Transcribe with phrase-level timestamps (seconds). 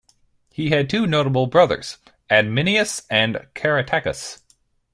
[0.51, 4.41] He had two notable brothers, Adminius and Caratacus.